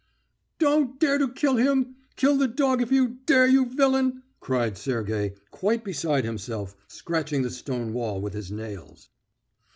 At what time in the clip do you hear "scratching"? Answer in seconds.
6.87-7.43